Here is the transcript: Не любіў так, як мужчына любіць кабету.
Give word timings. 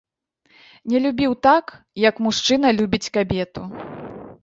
Не 0.93 1.01
любіў 1.03 1.31
так, 1.49 1.65
як 2.09 2.15
мужчына 2.29 2.67
любіць 2.81 3.11
кабету. 3.19 3.61